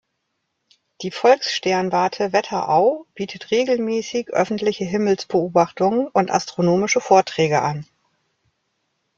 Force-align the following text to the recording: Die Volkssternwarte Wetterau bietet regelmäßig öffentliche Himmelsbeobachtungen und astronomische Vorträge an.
Die 1.03 1.11
Volkssternwarte 1.11 2.33
Wetterau 2.33 3.05
bietet 3.13 3.51
regelmäßig 3.51 4.29
öffentliche 4.31 4.83
Himmelsbeobachtungen 4.83 6.07
und 6.07 6.31
astronomische 6.31 7.01
Vorträge 7.01 7.61
an. 7.61 7.85